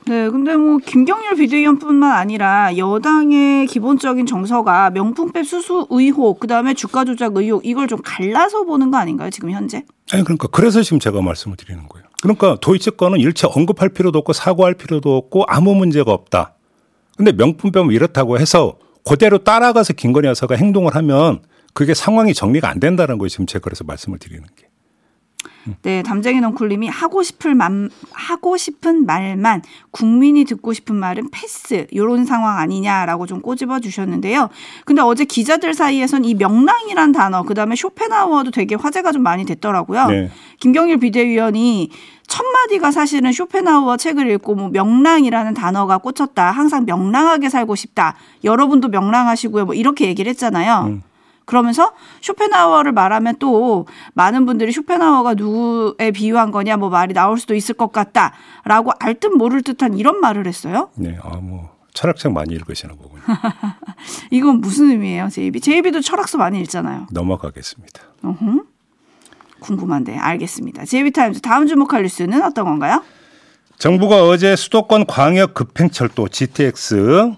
네, 0.07 0.29
근데 0.29 0.55
뭐 0.55 0.77
김경률 0.77 1.37
비대위원뿐만 1.37 2.13
아니라 2.13 2.77
여당의 2.77 3.67
기본적인 3.69 4.27
정서가 4.27 4.91
명품백 4.91 5.47
수수 5.47 5.87
의혹, 5.89 6.41
그다음에 6.41 6.75
주가 6.75 7.07
조작 7.07 7.35
의혹 7.39 7.65
이걸 7.65 7.89
좀 7.89 8.01
갈라서 8.05 8.65
보는 8.65 8.91
거 8.91 8.99
아닌가요, 8.99 9.31
지금 9.31 9.51
현재? 9.51 9.83
아니 10.13 10.25
그러니까 10.25 10.49
그래서 10.49 10.83
지금 10.83 10.99
제가 10.99 11.23
말씀을 11.23 11.57
드리는 11.57 11.89
거예요. 11.89 12.07
그러니까 12.21 12.59
도이치 12.61 12.99
건은 12.99 13.19
일체 13.19 13.47
언급할 13.51 13.89
필요도 13.89 14.19
없고 14.19 14.35
사과할 14.35 14.75
필요도 14.75 15.17
없고 15.17 15.45
아무 15.49 15.75
문제가 15.75 16.13
없다. 16.13 16.55
근데 17.17 17.33
명품백은 17.33 17.93
이렇다고 17.93 18.39
해서 18.39 18.77
그대로 19.05 19.39
따라가서 19.39 19.93
김건희 19.93 20.29
여사가 20.29 20.57
행동을 20.57 20.95
하면 20.97 21.43
그게 21.75 21.95
상황이 21.95 22.35
정리가 22.35 22.69
안 22.69 22.81
된다는 22.81 23.19
거예요. 23.19 23.29
지금 23.29 23.47
제가 23.47 23.63
그래서 23.65 23.85
말씀을 23.85 24.19
드리는 24.19 24.43
게. 24.57 24.69
네, 25.83 26.03
담쟁이 26.03 26.41
넝쿨님이 26.41 26.89
하고 26.89 27.23
싶을 27.23 27.55
맘, 27.55 27.89
하고 28.13 28.57
싶은 28.57 29.07
말만 29.07 29.63
국민이 29.91 30.45
듣고 30.45 30.73
싶은 30.73 30.95
말은 30.95 31.31
패스 31.31 31.87
요런 31.95 32.25
상황 32.25 32.59
아니냐라고 32.59 33.27
좀 33.27 33.41
꼬집어 33.41 33.81
주셨는데요. 33.81 34.51
근데 34.85 35.03
어제 35.03 35.25
기자들 35.25 35.75
사이에선 35.75 36.25
이 36.25 36.35
명랑이란 36.35 37.13
단어 37.13 37.43
그다음에 37.43 37.77
쇼펜하우어도 37.77 38.51
되게 38.51 38.75
화제가 38.75 39.13
좀 39.13 39.23
많이 39.23 39.45
됐더라고요. 39.45 40.07
네. 40.07 40.31
김경일 40.61 40.99
비대위원이 40.99 41.91
첫 42.27 42.43
마디가 42.45 42.91
사실은 42.91 43.33
쇼펜하우어 43.33 43.97
책을 43.97 44.31
읽고 44.33 44.55
뭐 44.55 44.69
명랑이라는 44.71 45.55
단어가 45.55 45.99
꽂혔다. 45.99 46.51
항상 46.51 46.85
명랑하게 46.85 47.49
살고 47.49 47.75
싶다. 47.75 48.17
여러분도 48.43 48.89
명랑하시고요. 48.89 49.67
뭐 49.67 49.75
이렇게 49.75 50.07
얘기를 50.07 50.31
했잖아요. 50.31 50.85
음. 50.89 51.03
그러면서 51.45 51.93
쇼펜하워를 52.21 52.93
말하면 52.93 53.37
또 53.39 53.87
많은 54.15 54.47
분들이 54.47 54.73
쇼펜하워가 54.73 55.35
누구에 55.35 56.11
비유한 56.11 56.51
거냐 56.51 56.77
뭐 56.77 56.89
말이 56.91 57.15
나올 57.15 57.39
수도 57.39 57.55
있을 57.55 57.75
것 57.75 57.93
같다라고 57.93 58.93
알 59.01 59.15
듯 59.15 59.29
모를 59.29 59.63
듯한 59.63 59.97
이런 59.99 60.21
말을 60.21 60.47
했어요. 60.47 60.89
네, 60.97 61.17
아 61.23 61.37
뭐 61.41 61.75
철학책 61.95 62.33
많이 62.33 62.53
읽으시나 62.55 62.95
보군요. 62.95 63.23
이건 64.33 64.61
무슨 64.61 64.91
의미예요, 64.91 65.29
제이비? 65.29 65.61
제이비도 65.61 66.01
철학서 66.01 66.39
많이 66.39 66.61
읽잖아요. 66.63 67.07
넘어가겠습니다. 67.13 68.01
어흠. 68.25 68.65
궁금한데 69.61 70.17
알겠습니다. 70.19 70.85
JB 70.85 71.13
TIMES 71.13 71.41
다음 71.41 71.67
주목할 71.67 72.03
뉴스는 72.03 72.43
어떤 72.43 72.65
건가요? 72.67 73.03
정부가 73.79 74.25
어제 74.25 74.57
수도권 74.57 75.07
광역 75.07 75.55
급행철도 75.55 76.29
GTX 76.29 77.35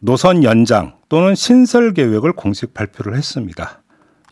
노선 0.00 0.44
연장 0.44 0.94
또는 1.08 1.34
신설 1.34 1.92
계획을 1.92 2.32
공식 2.32 2.72
발표를 2.74 3.16
했습니다. 3.16 3.82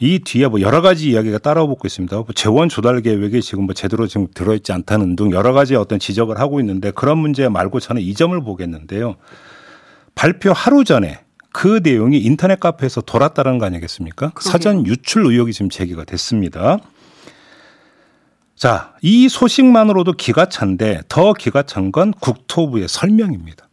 이 0.01 0.21
뒤에 0.21 0.47
뭐 0.47 0.61
여러 0.61 0.81
가지 0.81 1.11
이야기가 1.11 1.39
따라오고 1.39 1.87
있습니다. 1.87 2.17
뭐 2.17 2.27
재원 2.35 2.69
조달 2.69 3.01
계획이 3.03 3.43
지금 3.43 3.65
뭐 3.65 3.75
제대로 3.75 4.07
지금 4.07 4.29
들어있지 4.33 4.73
않다는 4.73 5.17
등 5.17 5.33
여러 5.33 5.53
가지 5.53 5.75
어떤 5.75 5.99
지적을 5.99 6.39
하고 6.39 6.61
있는데 6.61 6.91
그런 6.93 7.19
문제 7.19 7.49
말고 7.49 7.81
저는 7.81 8.01
이 8.01 8.15
점을 8.15 8.41
보겠는데요. 8.41 9.17
발표 10.15 10.53
하루 10.53 10.85
전에 10.85 11.21
그 11.53 11.81
내용이 11.83 12.19
인터넷 12.19 12.61
카페에서 12.61 13.01
돌았다는 13.01 13.59
거 13.59 13.67
아니겠습니까? 13.67 14.31
그러게요. 14.31 14.51
사전 14.53 14.87
유출 14.87 15.27
의혹이 15.27 15.53
지금 15.53 15.69
제기가 15.69 16.05
됐습니다. 16.05 16.79
자, 18.55 18.95
이 19.03 19.29
소식만으로도 19.29 20.13
기가 20.15 20.47
찬데 20.47 21.03
더 21.09 21.33
기가 21.33 21.63
찬 21.63 21.91
건 21.93 22.13
국토부의 22.13 22.89
설명입니다. 22.89 23.68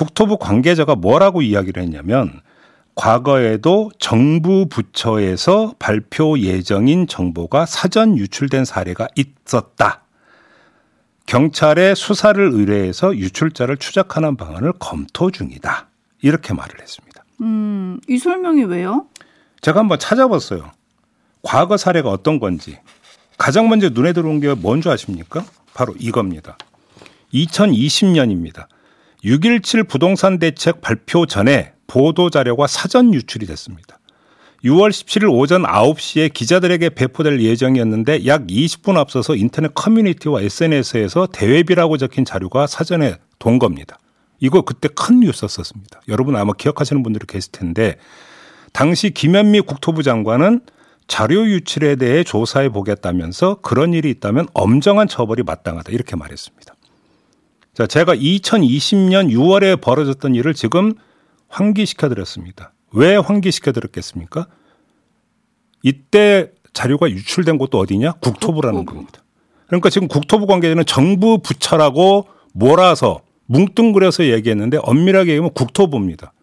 국토부 0.00 0.38
관계자가 0.38 0.94
뭐라고 0.94 1.42
이야기를 1.42 1.82
했냐면 1.82 2.40
과거에도 2.94 3.90
정부 3.98 4.66
부처에서 4.66 5.74
발표 5.78 6.38
예정인 6.38 7.06
정보가 7.06 7.66
사전 7.66 8.16
유출된 8.16 8.64
사례가 8.64 9.08
있었다. 9.14 10.00
경찰에 11.26 11.94
수사를 11.94 12.42
의뢰해서 12.50 13.14
유출자를 13.14 13.76
추적하는 13.76 14.38
방안을 14.38 14.72
검토 14.78 15.30
중이다. 15.30 15.88
이렇게 16.22 16.54
말을 16.54 16.80
했습니다. 16.80 17.22
음, 17.42 18.00
이 18.08 18.16
설명이 18.16 18.64
왜요? 18.64 19.04
제가 19.60 19.80
한번 19.80 19.98
찾아봤어요. 19.98 20.70
과거 21.42 21.76
사례가 21.76 22.08
어떤 22.08 22.40
건지. 22.40 22.78
가장 23.36 23.68
먼저 23.68 23.90
눈에 23.90 24.14
들어온 24.14 24.40
게 24.40 24.54
뭔지 24.54 24.88
아십니까? 24.88 25.44
바로 25.74 25.94
이겁니다. 25.98 26.56
2020년입니다. 27.34 28.66
6.17 29.24 29.88
부동산 29.88 30.38
대책 30.38 30.80
발표 30.80 31.26
전에 31.26 31.72
보도 31.86 32.30
자료가 32.30 32.66
사전 32.66 33.12
유출이 33.12 33.46
됐습니다. 33.46 33.98
6월 34.64 34.90
17일 34.90 35.32
오전 35.32 35.62
9시에 35.62 36.32
기자들에게 36.32 36.90
배포될 36.90 37.40
예정이었는데 37.40 38.26
약 38.26 38.46
20분 38.46 38.96
앞서서 38.96 39.34
인터넷 39.34 39.74
커뮤니티와 39.74 40.42
SNS에서 40.42 41.26
대회비라고 41.26 41.96
적힌 41.96 42.24
자료가 42.24 42.66
사전에 42.66 43.16
돈 43.38 43.58
겁니다. 43.58 43.98
이거 44.38 44.62
그때 44.62 44.88
큰 44.88 45.20
뉴스였었습니다. 45.20 46.02
여러분 46.08 46.36
아마 46.36 46.52
기억하시는 46.52 47.02
분들이 47.02 47.24
계실 47.26 47.52
텐데 47.52 47.96
당시 48.72 49.10
김현미 49.10 49.62
국토부 49.62 50.02
장관은 50.02 50.60
자료 51.08 51.44
유출에 51.44 51.96
대해 51.96 52.22
조사해 52.22 52.68
보겠다면서 52.68 53.56
그런 53.62 53.94
일이 53.94 54.10
있다면 54.10 54.46
엄정한 54.54 55.08
처벌이 55.08 55.42
마땅하다 55.42 55.90
이렇게 55.92 56.16
말했습니다. 56.16 56.74
자, 57.80 57.86
제가 57.86 58.14
2020년 58.14 59.30
6월에 59.32 59.80
벌어졌던 59.80 60.34
일을 60.34 60.52
지금 60.52 60.92
환기시켜 61.48 62.10
드렸습니다. 62.10 62.74
왜 62.92 63.16
환기시켜 63.16 63.72
드렸겠습니까? 63.72 64.48
이때 65.82 66.50
자료가 66.74 67.08
유출된 67.08 67.56
곳도 67.56 67.78
어디냐? 67.78 68.12
국토부라는 68.20 68.84
겁니다. 68.84 69.22
그러니까 69.66 69.88
지금 69.88 70.08
국토부 70.08 70.46
관계자는 70.46 70.84
정부 70.84 71.38
부처라고 71.38 72.26
몰아서 72.52 73.22
뭉뚱그려서 73.46 74.26
얘기했는데 74.26 74.78
엄밀하게 74.82 75.30
얘기하면 75.30 75.54
국토부입니다. 75.54 76.34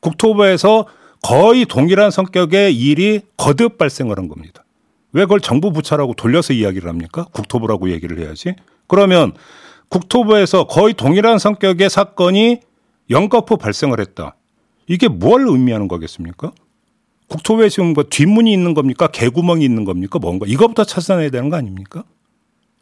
국토부에서 0.00 0.86
거의 1.22 1.66
동일한 1.66 2.10
성격의 2.10 2.74
일이 2.74 3.20
거듭 3.36 3.76
발생을 3.76 4.16
한 4.16 4.28
겁니다. 4.28 4.64
왜 5.12 5.24
그걸 5.24 5.40
정부 5.40 5.74
부처라고 5.74 6.14
돌려서 6.14 6.54
이야기를 6.54 6.88
합니까? 6.88 7.26
국토부라고 7.32 7.90
얘기를 7.90 8.18
해야지. 8.18 8.54
그러면 8.86 9.34
국토부에서 9.88 10.66
거의 10.66 10.94
동일한 10.94 11.38
성격의 11.38 11.90
사건이 11.90 12.60
연거푸 13.10 13.56
발생을 13.56 14.00
했다. 14.00 14.36
이게 14.88 15.08
뭘 15.08 15.46
의미하는 15.46 15.88
거겠습니까? 15.88 16.52
국토부에 17.28 17.68
지금 17.68 17.92
뭐 17.92 18.04
뒷문이 18.08 18.52
있는 18.52 18.74
겁니까? 18.74 19.08
개구멍이 19.08 19.64
있는 19.64 19.84
겁니까? 19.84 20.18
뭔가 20.18 20.46
이것부터 20.48 20.84
찾아내야 20.84 21.30
되는 21.30 21.50
거 21.50 21.56
아닙니까? 21.56 22.04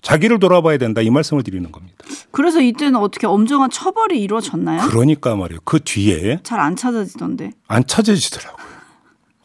자기를 0.03 0.39
돌아봐야 0.39 0.77
된다 0.77 1.01
이 1.01 1.09
말씀을 1.09 1.43
드리는 1.43 1.73
겁니다. 1.73 1.97
그래서 2.31 2.61
이때는 2.61 2.97
어떻게 2.97 3.27
엄정한 3.27 3.71
처벌이 3.71 4.21
이루어졌나요? 4.21 4.83
그러니까 4.89 5.35
말이에요. 5.35 5.61
그 5.65 5.81
뒤에 5.83 6.41
잘 6.43 6.61
안 6.61 6.77
찾아지던데. 6.77 7.53
안 7.69 7.87
찾아지더라고요. 7.87 8.67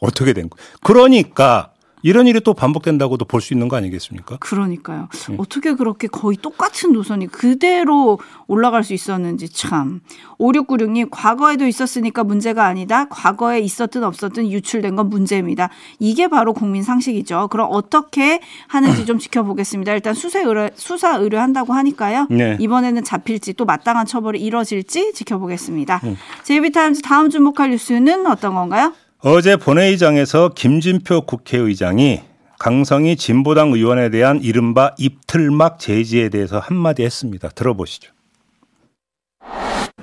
어떻게 0.01 0.33
된 0.33 0.49
거? 0.49 0.57
그러니까 0.81 1.71
이런 2.01 2.27
일이 2.27 2.39
또 2.41 2.53
반복된다고도 2.53 3.25
볼 3.25 3.41
수 3.41 3.53
있는 3.53 3.67
거 3.69 3.77
아니겠습니까? 3.77 4.37
그러니까요. 4.37 5.07
네. 5.29 5.35
어떻게 5.37 5.73
그렇게 5.73 6.07
거의 6.07 6.37
똑같은 6.37 6.91
노선이 6.91 7.27
그대로 7.27 8.19
올라갈 8.47 8.83
수 8.83 8.93
있었는지 8.93 9.49
참. 9.49 10.01
5696님, 10.39 11.07
과거에도 11.11 11.65
있었으니까 11.65 12.23
문제가 12.23 12.65
아니다. 12.65 13.05
과거에 13.09 13.59
있었든 13.59 14.03
없었든 14.03 14.49
유출된 14.51 14.95
건 14.95 15.09
문제입니다. 15.09 15.69
이게 15.99 16.27
바로 16.27 16.53
국민 16.53 16.83
상식이죠. 16.83 17.47
그럼 17.49 17.69
어떻게 17.71 18.39
하는지 18.67 19.05
좀 19.05 19.19
지켜보겠습니다. 19.19 19.93
일단 19.93 20.13
수사 20.13 20.39
의뢰, 20.41 20.69
수사 20.75 21.15
의뢰한다고 21.15 21.73
하니까요. 21.73 22.27
네. 22.29 22.57
이번에는 22.59 23.03
잡힐지 23.03 23.53
또 23.53 23.65
마땅한 23.65 24.05
처벌이 24.05 24.39
이뤄질지 24.41 25.13
지켜보겠습니다. 25.13 26.01
네. 26.03 26.15
제이비타임즈 26.43 27.01
다음 27.01 27.29
주목할 27.29 27.71
뉴스는 27.71 28.27
어떤 28.27 28.53
건가요? 28.55 28.93
어제 29.21 29.57
본회의장에서 29.57 30.51
김진표 30.55 31.25
국회의장이 31.25 32.21
강성희 32.57 33.17
진보당 33.17 33.73
의원에 33.73 34.09
대한 34.09 34.39
이른바 34.41 34.91
입틀막 34.97 35.77
제지에 35.77 36.29
대해서 36.29 36.59
한마디 36.59 37.03
했습니다. 37.03 37.49
들어보시죠. 37.49 38.13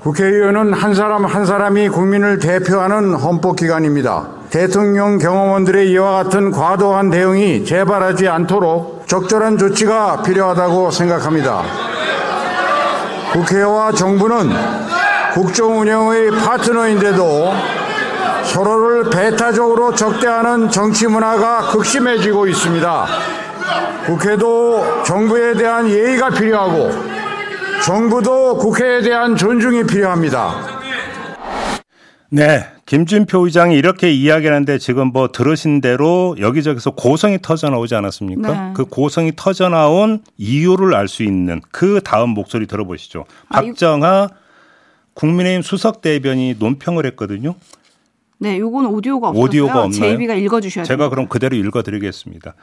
국회의원은 0.01 0.75
한 0.75 0.95
사람 0.95 1.25
한 1.25 1.47
사람이 1.47 1.89
국민을 1.89 2.39
대표하는 2.39 3.15
헌법기관입니다. 3.15 4.29
대통령 4.51 5.17
경험원들의 5.17 5.91
이와 5.93 6.23
같은 6.25 6.51
과도한 6.51 7.11
대응이 7.11 7.65
재발하지 7.65 8.29
않도록 8.29 9.09
적절한 9.09 9.57
조치가 9.57 10.25
필요하다고 10.25 10.91
생각합니다. 10.91 11.63
국회와 13.33 13.93
정부는 13.93 14.51
국정 15.33 15.81
운영의 15.81 16.33
파트너인데도 16.33 17.76
서로를 18.45 19.11
배타적으로 19.11 19.95
적대하는 19.95 20.71
정치 20.71 21.07
문화가 21.07 21.71
극심해지고 21.71 22.47
있습니다. 22.47 23.07
국회도 24.07 25.03
정부에 25.05 25.55
대한 25.55 25.89
예의가 25.91 26.31
필요하고 26.31 26.91
정부도 27.85 28.57
국회에 28.59 29.03
대한 29.03 29.37
존중이 29.37 29.85
필요합니다. 29.87 30.55
네. 32.31 32.67
김진표 32.87 33.47
의장이 33.47 33.77
이렇게 33.77 34.13
이야기하는데 34.13 34.79
지금 34.79 35.09
뭐 35.09 35.33
들으신 35.33 35.81
대로 35.81 36.37
여기저기서 36.39 36.93
고성이 36.93 37.39
터져 37.43 37.69
나오지 37.69 37.97
않았습니까? 37.97 38.53
네. 38.53 38.73
그 38.75 38.85
고성이 38.85 39.33
터져 39.35 39.69
나온 39.69 40.23
이유를 40.37 40.95
알 40.95 41.09
수 41.09 41.25
있는 41.25 41.61
그 41.73 42.01
다음 42.05 42.31
목소리 42.31 42.67
들어보시죠. 42.69 43.25
아, 43.49 43.61
박정하 43.61 44.29
국민의힘 45.15 45.63
수석 45.63 46.01
대변이 46.01 46.55
논평을 46.59 47.07
했거든요. 47.07 47.57
네, 48.39 48.59
요건 48.59 48.87
오디오가 48.87 49.29
없어요. 49.29 49.43
오디오가 49.43 49.83
없나요? 49.85 49.91
제이비가 49.91 50.35
읽어 50.35 50.61
주셔야 50.61 50.85
돼요. 50.85 50.97
제가 50.97 51.09
그럼 51.09 51.29
그대로 51.29 51.57
읽어 51.57 51.83
드리겠습니다. 51.83 52.55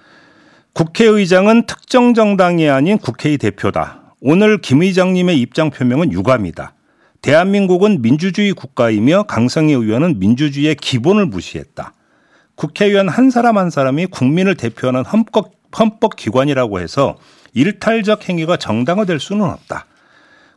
국회의장은 0.74 1.66
특정 1.66 2.14
정당이 2.14 2.70
아닌 2.70 2.98
국회의 2.98 3.38
대표다. 3.38 4.16
오늘 4.22 4.60
김 4.60 4.82
의장님의 4.82 5.40
입장 5.40 5.70
표명은 5.70 6.12
유감이다. 6.12 6.74
대한민국은 7.22 8.02
민주주의 8.02 8.54
국가이며 8.54 9.24
강성희 9.24 9.74
의원은 9.74 10.20
민주주의의 10.20 10.76
기본을 10.76 11.26
무시했다. 11.28 11.94
국회의원 12.56 13.10
한 13.10 13.30
사람 13.30 13.58
한 13.58 13.70
사람이 13.70 14.08
국민을 14.08 14.56
대표하는 14.56 15.06
헌법, 15.06 15.54
헌법 15.78 16.16
기관이라고 16.16 16.80
해서 16.80 17.16
일탈적 17.54 18.30
행위가 18.30 18.58
정당화될 18.58 19.20
수는 19.20 19.46
없다. 19.46 19.86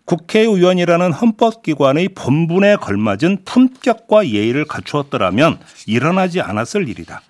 국회의원이라는 0.07 1.13
헌법기관의 1.13 2.11
본분에 2.11 2.77
걸맞은 2.77 3.39
품격과 3.45 4.29
예의를 4.29 4.65
갖추었더라면 4.65 5.59
일어나지 5.87 6.41
않았을 6.41 6.89
일이다. 6.89 7.21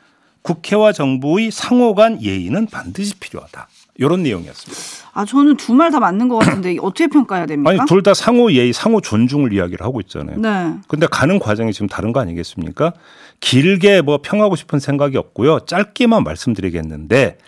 국회와 0.43 0.93
정부의 0.93 1.51
상호 1.51 1.95
간 1.95 2.23
예의는 2.23 2.67
반드시 2.67 3.15
필요하다. 3.17 3.67
이런 3.99 4.23
내용이었습니다. 4.23 5.11
아 5.15 5.25
저는 5.25 5.57
두 5.57 5.73
말 5.75 5.91
다 5.91 5.99
맞는 5.99 6.29
것 6.29 6.37
같은데 6.39 6.77
어떻게 6.83 7.07
평가해야 7.09 7.47
됩니까? 7.47 7.71
아니 7.71 7.81
둘 7.89 8.03
다 8.03 8.13
상호 8.13 8.53
예의, 8.53 8.73
상호 8.75 9.01
존중을 9.01 9.55
이야기를 9.55 9.85
하고 9.85 10.01
있잖아요. 10.03 10.37
네. 10.39 10.75
근데 10.87 11.07
가는 11.11 11.39
과정이 11.39 11.73
지금 11.73 11.89
다른 11.89 12.13
거 12.13 12.21
아니겠습니까? 12.21 12.93
길게 13.41 14.03
뭐 14.03 14.19
평하고 14.23 14.55
싶은 14.55 14.79
생각이 14.79 15.17
없고요. 15.17 15.61
짧게만 15.61 16.23
말씀드리겠는데 16.25 17.39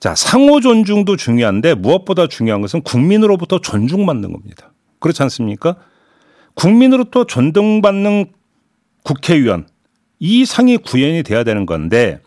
자, 0.00 0.14
상호 0.14 0.60
존중도 0.60 1.16
중요한데 1.16 1.74
무엇보다 1.74 2.28
중요한 2.28 2.60
것은 2.60 2.82
국민으로부터 2.82 3.60
존중받는 3.60 4.32
겁니다. 4.32 4.72
그렇지 5.00 5.22
않습니까? 5.24 5.76
국민으로부터 6.54 7.24
존중받는 7.24 8.32
국회의원 9.04 9.66
이 10.18 10.44
상이 10.44 10.76
구현이 10.76 11.22
돼야 11.22 11.44
되는 11.44 11.66
건데 11.66 12.20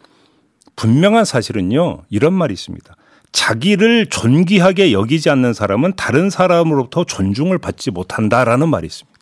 분명한 0.76 1.26
사실은요 1.26 2.04
이런 2.10 2.34
말이 2.34 2.54
있습니다. 2.54 2.96
자기를 3.32 4.08
존귀하게 4.08 4.92
여기지 4.92 5.30
않는 5.30 5.54
사람은 5.54 5.94
다른 5.96 6.30
사람으로부터 6.30 7.06
존중을 7.06 7.58
받지 7.60 7.92
못한다라는 7.92 8.70
말이 8.70 8.88
있습니다. 8.88 9.20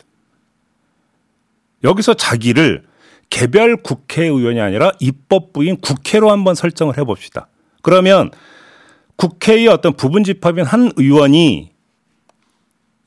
여기서 1.83 2.15
자기를 2.15 2.83
개별 3.29 3.77
국회의원이 3.77 4.59
아니라 4.59 4.91
입법부인 4.99 5.77
국회로 5.77 6.31
한번 6.31 6.55
설정을 6.55 6.97
해봅시다. 6.97 7.47
그러면 7.81 8.31
국회의 9.15 9.67
어떤 9.67 9.93
부분 9.93 10.23
집합인 10.23 10.65
한 10.65 10.91
의원이 10.95 11.69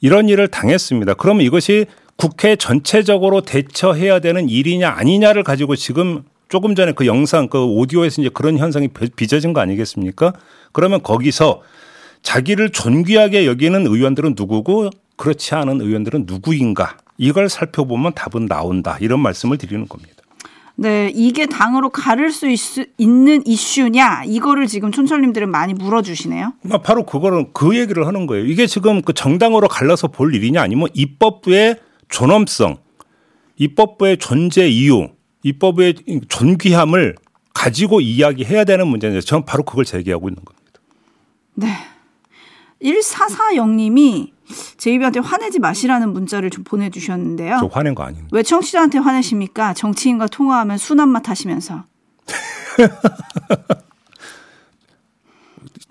이런 0.01 0.29
일을 0.29 0.49
당했습니다. 0.49 1.15
그러면 1.15 1.45
이것이 1.47 1.87
국회 2.17 2.57
전체적으로 2.57 3.41
대처해야 3.41 4.19
되는 4.21 4.49
일이냐 4.49 4.91
아니냐를 4.91 5.43
가지고 5.43 5.77
지금 5.77 6.25
조금 6.49 6.75
전에 6.75 6.93
그 6.93 7.07
영상 7.07 7.49
그 7.49 7.65
오디오에서 7.65 8.21
이제 8.21 8.31
그런 8.33 8.59
현상이 8.59 8.89
빚어진 9.17 9.55
거 9.55 9.61
아니겠습니까? 9.61 10.35
그러면 10.73 11.03
거기서 11.03 11.63
자기를 12.23 12.71
존귀하게 12.71 13.47
여기는 13.47 13.87
의원들은 13.87 14.35
누구고 14.37 14.91
그렇지 15.17 15.55
않은 15.55 15.81
의원들은 15.81 16.25
누구인가 16.27 16.99
이걸 17.17 17.49
살펴보면 17.49 18.15
답은 18.15 18.47
나온다 18.47 18.99
이런 19.01 19.21
말씀을 19.21 19.57
드리는 19.57 19.89
겁니다. 19.89 20.22
네, 20.77 21.13
이게 21.15 21.47
당으로 21.47 21.91
가를 21.91 22.31
수 22.31 22.49
있, 22.49 22.59
있는 22.99 23.47
이슈냐 23.47 24.25
이거를 24.25 24.67
지금 24.67 24.91
촌철님들은 24.91 25.51
많이 25.51 25.75
물어주시네요. 25.75 26.55
아, 26.71 26.79
바로 26.79 27.05
그거는 27.05 27.53
그 27.53 27.77
얘기를 27.77 28.07
하는 28.07 28.27
거예요. 28.27 28.45
이게 28.45 28.67
지금 28.67 29.03
그 29.03 29.13
정당으로 29.13 29.69
갈라서 29.69 30.09
볼 30.09 30.35
일이냐 30.35 30.63
아니면 30.63 30.89
입법부의 30.95 31.77
존엄성, 32.09 32.79
입법부의 33.57 34.19
존재 34.19 34.69
이유, 34.69 35.09
입법부의 35.43 35.95
존귀함을 36.29 37.17
가지고 37.55 38.01
이야기해야 38.01 38.65
되는 38.65 38.87
문제인데 38.87 39.21
저는 39.21 39.45
바로 39.45 39.63
그걸 39.63 39.85
제기하고 39.85 40.29
있는 40.29 40.43
겁니다. 40.45 40.81
네. 41.55 41.69
1440님이 42.83 44.31
제이비한테 44.77 45.21
화내지 45.21 45.59
마시라는 45.59 46.13
문자를 46.13 46.51
좀 46.51 46.65
보내주셨는데요. 46.65 47.59
저 47.61 47.67
화낸 47.67 47.95
거 47.95 48.03
아닌데. 48.05 48.27
왜 48.33 48.43
청취자한테 48.43 48.99
화내십니까? 48.99 49.75
정치인과 49.75 50.27
통화하면 50.29 50.79
순한 50.79 51.09
맛 51.09 51.29
하시면서. 51.29 51.85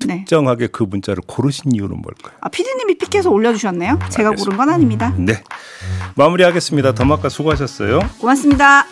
네. 0.07 0.19
특정하게 0.19 0.67
그 0.67 0.83
문자를 0.83 1.21
고르신 1.27 1.73
이유는 1.73 2.01
뭘까요? 2.01 2.33
아, 2.41 2.49
피디님이 2.49 2.97
픽해서 2.97 3.29
올려주셨네요. 3.29 3.99
제가 4.09 4.29
알겠습니다. 4.29 4.43
고른 4.43 4.57
건 4.57 4.69
아닙니다. 4.69 5.13
네. 5.17 5.33
마무리하겠습니다. 6.15 6.93
더마카 6.93 7.29
수고하셨어요. 7.29 7.99
고맙습니다. 8.19 8.85